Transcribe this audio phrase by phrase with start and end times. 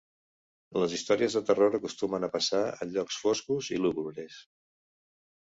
[0.83, 4.41] Les històries de terror acostumen a passar en llocs foscos i lúgubres.